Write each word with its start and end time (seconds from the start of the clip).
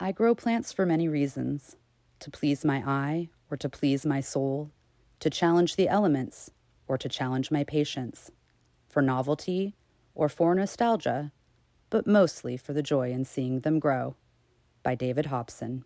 I 0.00 0.12
grow 0.12 0.32
plants 0.36 0.72
for 0.72 0.86
many 0.86 1.08
reasons 1.08 1.74
to 2.20 2.30
please 2.30 2.64
my 2.64 2.84
eye 2.86 3.30
or 3.50 3.56
to 3.56 3.68
please 3.68 4.06
my 4.06 4.20
soul, 4.20 4.70
to 5.18 5.28
challenge 5.28 5.74
the 5.74 5.88
elements 5.88 6.52
or 6.86 6.96
to 6.98 7.08
challenge 7.08 7.50
my 7.50 7.64
patience, 7.64 8.30
for 8.88 9.02
novelty 9.02 9.74
or 10.14 10.28
for 10.28 10.54
nostalgia, 10.54 11.32
but 11.90 12.06
mostly 12.06 12.56
for 12.56 12.72
the 12.72 12.82
joy 12.82 13.10
in 13.10 13.24
seeing 13.24 13.60
them 13.60 13.80
grow. 13.80 14.14
By 14.84 14.94
David 14.94 15.26
Hobson. 15.26 15.84